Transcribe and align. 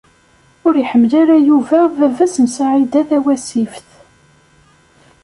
Ur 0.65 0.73
iḥemmel 0.77 1.11
ara 1.21 1.35
Yuba 1.47 1.79
baba-s 1.97 2.35
n 2.39 2.45
Saɛida 2.55 3.01
Tawasift. 3.09 3.89